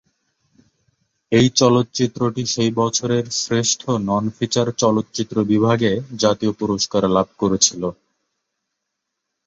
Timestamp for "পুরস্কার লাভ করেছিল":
6.59-7.83